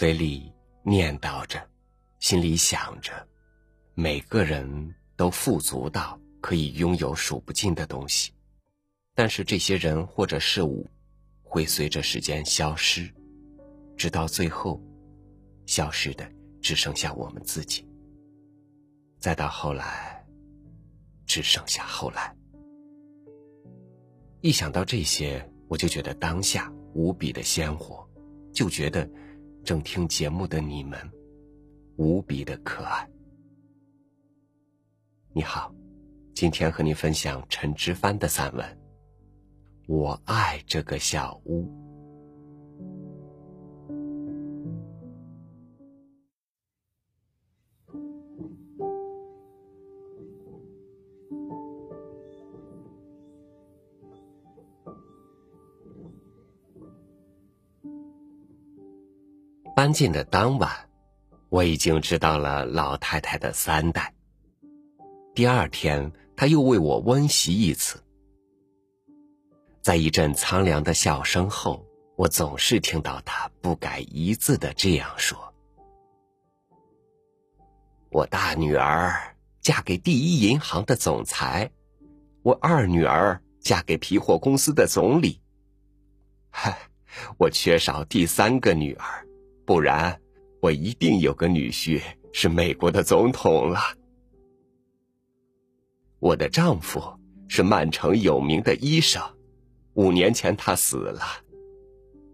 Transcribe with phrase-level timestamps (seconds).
[0.00, 0.50] 嘴里
[0.82, 1.60] 念叨着，
[2.20, 3.12] 心里想着，
[3.92, 8.32] 每个人都富足到可以拥有数不尽的东西，
[9.14, 10.88] 但是这些人或者事物，
[11.42, 13.12] 会随着时间消失，
[13.94, 14.82] 直到最后，
[15.66, 16.26] 消失的
[16.62, 17.86] 只剩下我们自己。
[19.18, 20.26] 再到后来，
[21.26, 22.34] 只剩下后来。
[24.40, 28.02] 一想到这些，我就觉得当下无比的鲜活，
[28.50, 29.06] 就觉得
[29.64, 30.98] 正听节目的你们
[31.96, 33.08] 无比的可爱。
[35.32, 35.72] 你好，
[36.34, 38.66] 今天和你分享陈之帆的散文
[39.86, 41.64] 《我爱这个小屋》。
[59.80, 60.90] 搬进的当晚，
[61.48, 64.12] 我已经知道了老太太的三代。
[65.34, 68.04] 第二天，她又为我温习一次。
[69.80, 75.54] 在一阵苍凉的笑声后，我总是听到她不改一字的这样说
[78.12, 81.70] ：“我大女儿嫁给第一银行的总裁，
[82.42, 85.40] 我二女儿嫁给皮货公司的总理。
[86.50, 86.76] 嗨，
[87.40, 89.26] 我缺少第三个女儿。”
[89.70, 90.20] 不然，
[90.60, 93.78] 我一定有个女婿是美国的总统了。
[96.18, 97.00] 我的丈夫
[97.46, 99.22] 是曼城有名的医生，
[99.94, 101.22] 五年前他死了。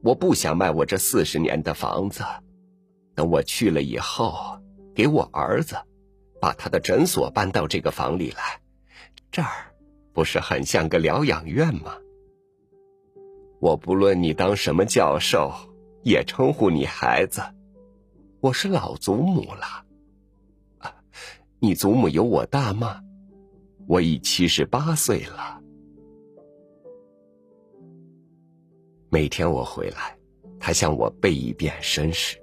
[0.03, 2.25] 我不想卖我这四十年的房子，
[3.15, 4.59] 等我去了以后，
[4.95, 5.77] 给我儿子
[6.41, 8.63] 把他的诊所搬到这个房里来。
[9.31, 9.75] 这儿
[10.15, 11.99] 不是很像个疗养院吗？
[13.61, 15.53] 我不论你当什么教授。
[16.07, 17.43] 也称呼你孩子，
[18.39, 19.85] 我是老祖母了。
[21.59, 23.01] 你祖母有我大吗？
[23.89, 25.61] 我已七十八岁了。
[29.11, 30.17] 每天我回来，
[30.61, 32.41] 他向我背一遍身世。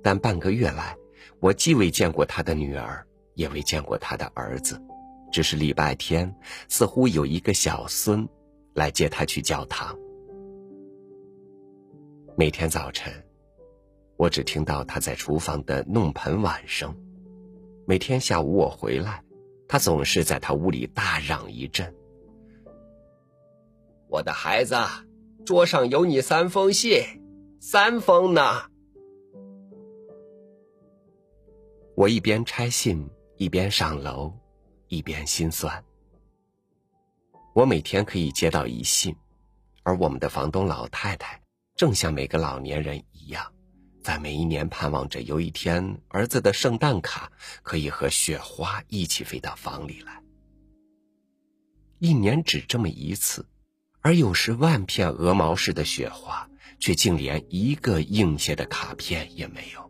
[0.00, 0.96] 但半个月来，
[1.40, 4.80] 我既未见过他的女儿，也未见过他的儿子，
[5.32, 6.32] 只是礼拜天
[6.68, 8.28] 似乎有一个小孙
[8.74, 9.98] 来接他去教堂。
[12.38, 13.12] 每天早晨，
[14.16, 16.88] 我只听到他在厨房的弄盆碗声；
[17.84, 19.20] 每天下午我回来，
[19.66, 21.92] 他总是在他屋里大嚷一阵
[24.06, 24.76] ：“我的孩子，
[25.44, 27.02] 桌上有你三封信，
[27.58, 28.70] 三封呢！”
[31.96, 33.04] 我一边拆信，
[33.36, 34.32] 一边上楼，
[34.86, 35.84] 一边心酸。
[37.52, 39.12] 我每天可以接到一信，
[39.82, 41.42] 而我们的房东老太太。
[41.78, 43.52] 正像每个老年人一样，
[44.02, 47.30] 在每一年盼望着有一天儿子的圣诞卡
[47.62, 50.20] 可以和雪花一起飞到房里来。
[52.00, 53.46] 一年只这么一次，
[54.00, 56.50] 而有时万片鹅毛似的雪花，
[56.80, 59.88] 却竟连一个应些的卡片也没有。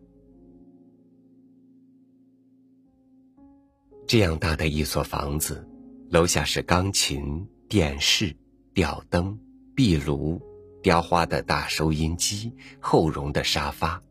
[4.06, 5.66] 这样大的一所房子，
[6.10, 8.36] 楼下是钢琴、电视、
[8.74, 9.40] 吊灯、
[9.74, 10.46] 壁炉。
[10.88, 12.50] 雕花的大收音机，
[12.80, 14.02] 厚绒的沙发，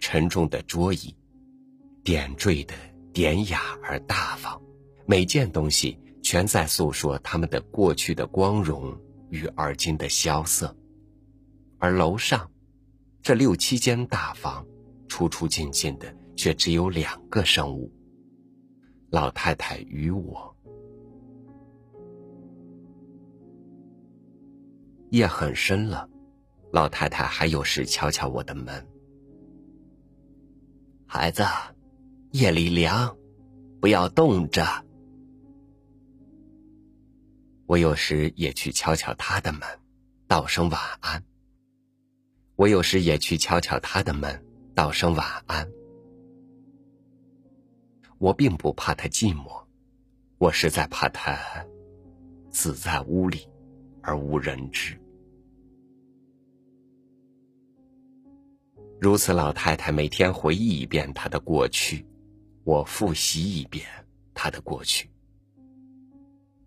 [0.00, 1.14] 沉重的桌椅，
[2.02, 2.74] 点缀的
[3.12, 4.60] 典雅而大方，
[5.06, 9.00] 每件东西全在诉说他们的过去的光荣
[9.30, 10.76] 与而今的萧瑟。
[11.78, 12.50] 而楼上，
[13.22, 14.66] 这六七间大房，
[15.06, 17.92] 出出进进的却只有两个生物：
[19.08, 20.52] 老太太与我。
[25.10, 26.10] 夜很深了。
[26.74, 28.84] 老太太还有时敲敲我的门。
[31.06, 31.44] 孩子，
[32.32, 33.16] 夜里凉，
[33.80, 34.66] 不要冻着。
[37.66, 39.60] 我有时也去敲敲他的门，
[40.26, 41.22] 道声晚安。
[42.56, 44.44] 我有时也去敲敲他的门，
[44.74, 45.70] 道声晚安。
[48.18, 49.64] 我并不怕他寂寞，
[50.38, 51.38] 我实在怕他
[52.50, 53.48] 死在屋里，
[54.02, 54.98] 而无人知。
[59.04, 62.06] 如此，老太太每天回忆一遍她的过去，
[62.64, 63.84] 我复习一遍
[64.32, 65.10] 她的过去。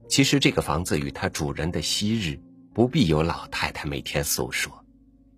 [0.07, 2.39] 其实，这个房子与它主人的昔日，
[2.75, 4.71] 不必由老太太每天诉说，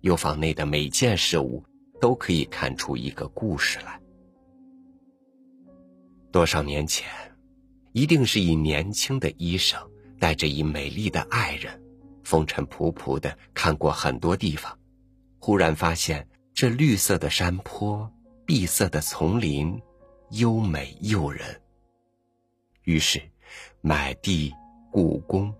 [0.02, 1.64] 由房内的每件事物
[2.02, 3.98] 都可以看出一个故事来。
[6.30, 7.08] 多少年前，
[7.92, 9.80] 一定是一年轻的医生
[10.18, 11.82] 带着一美丽的爱人，
[12.24, 14.78] 风尘仆仆的看过很多地方，
[15.38, 16.28] 忽然发现。
[16.54, 18.10] 这绿色的山坡，
[18.44, 19.80] 碧色的丛林，
[20.30, 21.60] 优美诱人。
[22.84, 23.22] 于是，
[23.80, 24.52] 买地、
[24.90, 25.54] 雇工、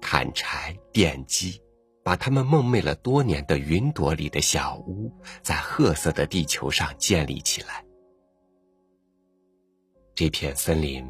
[0.00, 1.60] 砍柴、奠基，
[2.02, 5.12] 把他们梦寐了多年的云朵里的小屋，
[5.42, 7.84] 在褐色的地球上建立起来。
[10.14, 11.06] 这片森林，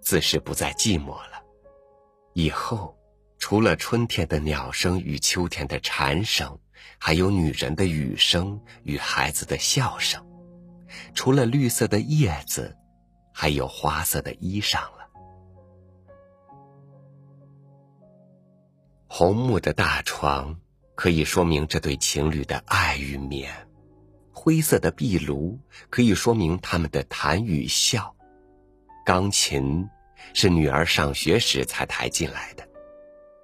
[0.00, 1.42] 自是不再寂寞了。
[2.34, 2.96] 以后，
[3.38, 6.56] 除了春天的鸟声与秋天的蝉声，
[6.98, 10.20] 还有女人的雨声与孩子的笑声；
[11.14, 12.76] 除了绿色的叶子，
[13.32, 15.08] 还有花色的衣裳了。
[19.06, 20.58] 红木的大床
[20.94, 23.52] 可以说明这对情侣的爱与眠，
[24.32, 25.58] 灰色的壁炉
[25.90, 28.14] 可以说明他们的谈与笑，
[29.04, 29.88] 钢琴。
[30.32, 32.66] 是女儿上学时才抬进来的，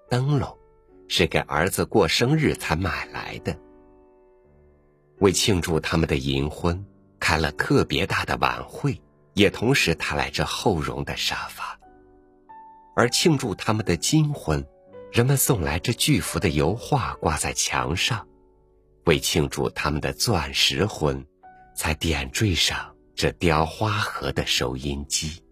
[0.09, 0.57] 灯笼
[1.13, 3.59] 是给儿子过生日才买来的。
[5.19, 6.87] 为庆祝他们的银婚，
[7.19, 9.03] 开了特别大的晚会，
[9.35, 11.81] 也同时抬来这厚绒的沙发。
[12.95, 14.65] 而庆祝他们的金婚，
[15.11, 18.25] 人们送来这巨幅的油画挂在墙上；
[19.05, 21.27] 为庆祝他们的钻石婚，
[21.75, 25.43] 才点缀上这雕花盒的收音机。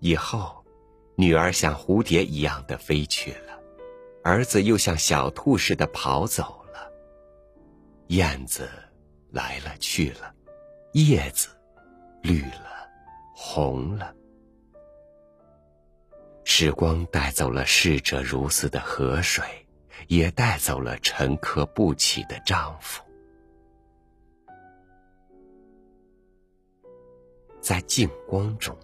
[0.00, 0.63] 以后，
[1.16, 3.58] 女儿像蝴蝶一样的飞去了，
[4.24, 6.90] 儿子又像小兔似的跑走了。
[8.08, 8.68] 燕子
[9.30, 10.34] 来了去了，
[10.92, 11.48] 叶子
[12.22, 12.88] 绿了，
[13.34, 14.14] 红了。
[16.44, 19.44] 时光带走了逝者如斯的河水，
[20.08, 23.02] 也带走了沉疴不起的丈夫。
[27.60, 28.76] 在静光中。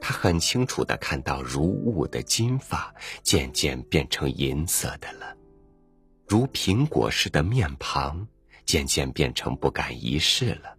[0.00, 5.36] 他很清楚的看到，如雾的金发渐渐变成银色的了，
[6.26, 8.26] 如苹果似的面庞
[8.64, 10.76] 渐渐变成不敢一世了。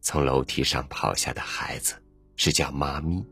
[0.00, 1.94] 从楼梯上跑下的孩子
[2.36, 3.24] 是叫妈咪，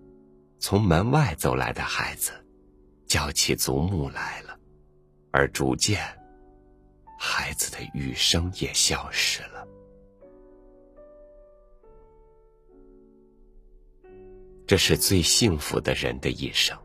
[0.58, 2.32] 从门外走来的孩子
[3.06, 4.58] 叫起祖母来了，
[5.32, 6.00] 而逐渐，
[7.19, 9.67] 孩子的语声也消失了。
[14.66, 16.76] 这是最幸福的人的一生，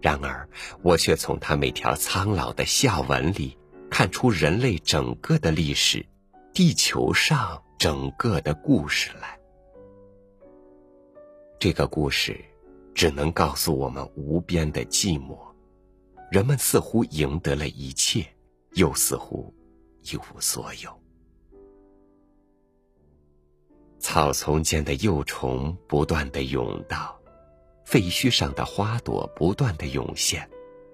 [0.00, 0.48] 然而
[0.80, 3.56] 我却从他每条苍老的笑纹里
[3.90, 6.04] 看出人类整个的历史，
[6.54, 9.38] 地球上整个的故事来。
[11.58, 12.42] 这个故事
[12.94, 15.38] 只能告诉我们无边的寂寞，
[16.30, 18.26] 人们似乎赢得了一切，
[18.72, 19.54] 又似乎
[20.00, 21.01] 一无所有。
[24.02, 27.16] 草丛间的幼虫不断的涌到，
[27.84, 30.46] 废墟上的花朵不断的涌现，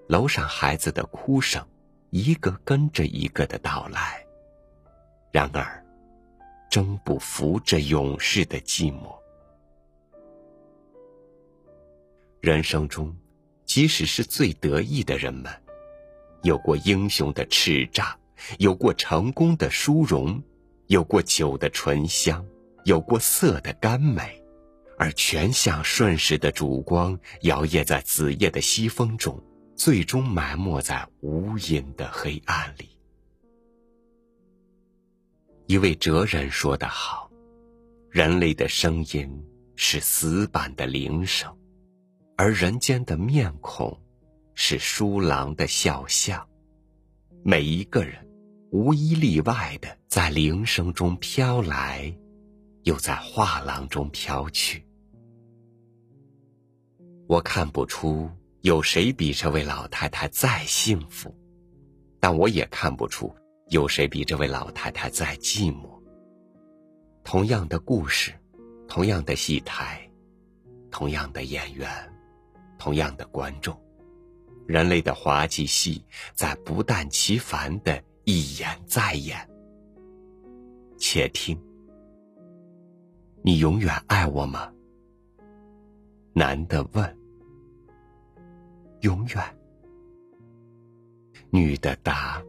[0.07, 1.65] 楼上孩子的哭声，
[2.11, 4.23] 一个跟着一个的到来。
[5.31, 5.83] 然而，
[6.69, 9.17] 终不服这永世的寂寞。
[12.41, 13.13] 人生中，
[13.65, 15.51] 即使是最得意的人们，
[16.43, 18.13] 有过英雄的叱咤，
[18.59, 20.41] 有过成功的殊荣，
[20.87, 22.45] 有过酒的醇香。
[22.85, 24.41] 有过色的甘美，
[24.97, 29.41] 而全像瞬时的烛光，摇曳在子夜的西风中，
[29.75, 32.97] 最终埋没在无垠的黑暗里。
[35.67, 37.29] 一位哲人说得好
[38.09, 39.29] ：“人类的声音
[39.75, 41.55] 是死板的铃声，
[42.37, 43.95] 而人间的面孔
[44.55, 46.47] 是疏朗的笑相。
[47.43, 48.27] 每一个人，
[48.71, 52.11] 无一例外的在铃声中飘来。”
[52.89, 54.83] 又在画廊中飘去。
[57.27, 58.27] 我看不出
[58.61, 61.31] 有谁比这位老太太再幸福，
[62.19, 63.31] 但我也看不出
[63.67, 65.87] 有谁比这位老太太再寂寞。
[67.23, 68.33] 同样的故事，
[68.87, 70.01] 同样的戏台，
[70.89, 71.87] 同样的演员，
[72.79, 73.79] 同样的观众，
[74.65, 76.03] 人类的滑稽戏
[76.33, 79.47] 在不厌其烦的一演再演。
[80.97, 81.55] 且听。
[83.41, 84.71] 你永远爱我吗？
[86.33, 87.17] 男的问。
[89.01, 89.57] 永远。
[91.49, 92.41] 女的答。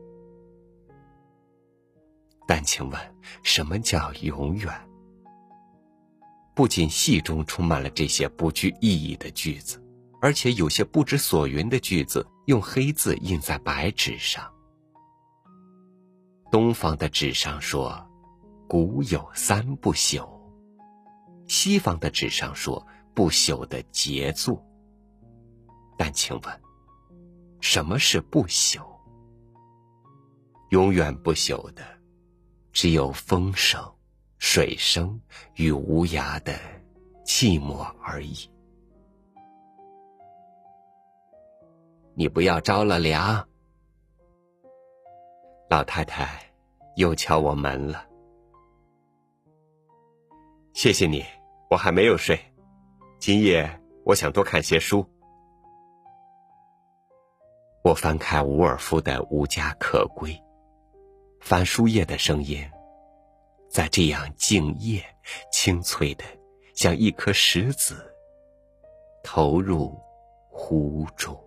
[2.47, 3.01] 但请问，
[3.45, 4.69] 什么叫永远？
[6.55, 9.81] 不仅戏中充满了这些不具意义的句子，
[10.21, 14.53] 而且有些不知所云的句子用黑字印在白纸上。
[16.51, 18.05] 东方的纸上说
[18.69, 20.29] ：“古有三不朽。”
[21.51, 24.65] 西方的纸上说不朽的杰作，
[25.99, 26.61] 但请问，
[27.61, 28.81] 什么是不朽？
[30.69, 31.83] 永远不朽的，
[32.71, 33.83] 只有风声、
[34.39, 35.21] 水声
[35.57, 36.57] 与无涯的
[37.25, 38.49] 寂寞而已。
[42.15, 43.45] 你不要着了凉。
[45.69, 46.41] 老太太
[46.95, 48.07] 又敲我门了。
[50.75, 51.25] 谢谢你，
[51.71, 52.37] 我还没有睡。
[53.21, 55.09] 今夜我想多看些书。
[57.85, 60.33] 我翻开伍尔夫的《无家可归》，
[61.41, 62.69] 翻书页的声音，
[63.71, 65.01] 在这样静夜、
[65.53, 66.25] 清脆的，
[66.75, 68.13] 像一颗石子
[69.23, 69.97] 投入
[70.51, 71.41] 湖中。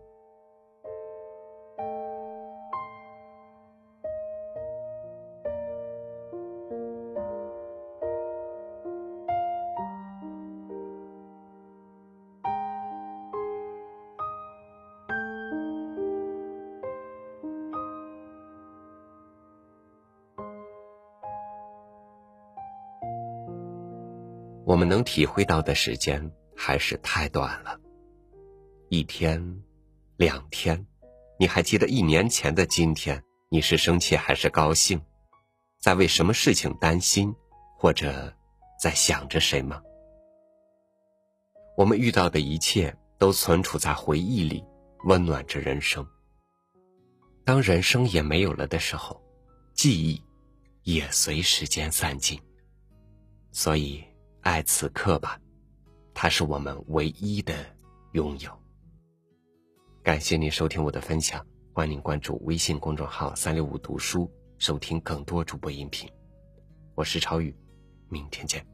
[24.84, 27.80] 们能体会到的时间还是太短了。
[28.90, 29.64] 一天，
[30.18, 30.86] 两天，
[31.40, 35.02] 你还记得一年前的今天，你是生气还是高兴？
[35.80, 37.34] 在为什么事情担心，
[37.78, 38.36] 或者
[38.78, 39.82] 在想着谁吗？
[41.78, 44.66] 我们遇到的一切都存储在回忆里，
[45.06, 46.06] 温暖着人生。
[47.46, 49.24] 当人生也没有了的时候，
[49.74, 50.22] 记忆
[50.84, 52.38] 也随时间散尽。
[53.54, 54.04] 所以。
[54.44, 55.40] 爱此刻吧，
[56.14, 57.66] 它是我们唯一的
[58.12, 58.52] 拥有。
[60.04, 66.10] 感谢您收听我的分享，欢迎关注微信公众号“三六五读书”，收听更多主播音频。
[66.94, 67.56] 我是超宇，
[68.10, 68.66] 明天见。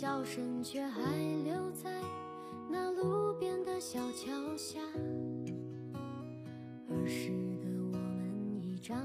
[0.00, 1.00] 笑声却还
[1.42, 1.90] 留在
[2.70, 4.78] 那路边的小桥下。
[6.88, 8.96] 儿时的我们已长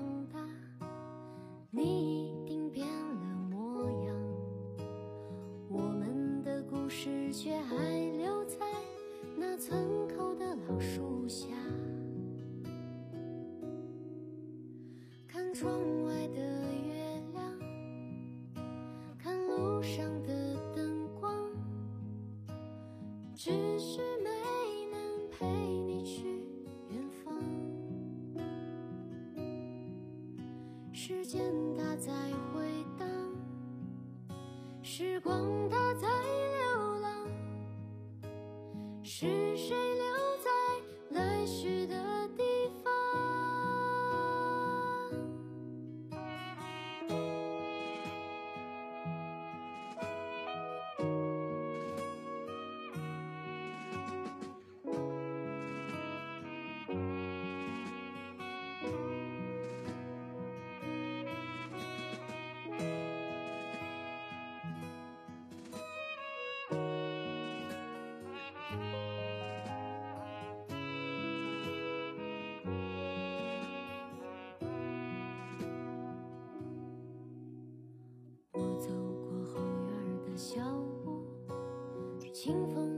[34.96, 37.28] 时光它在流浪，
[39.02, 39.76] 是谁
[80.36, 82.93] 小屋清风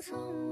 [0.00, 0.45] 从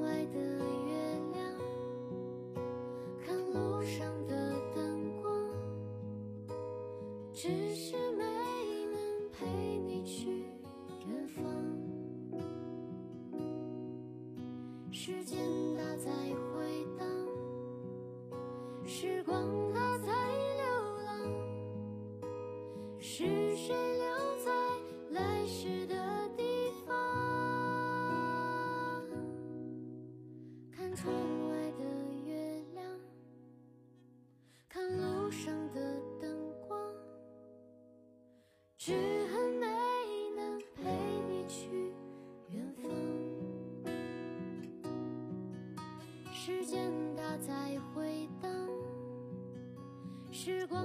[46.45, 46.93] 时间。
[47.17, 48.51] 它在回荡，
[50.31, 50.85] 时光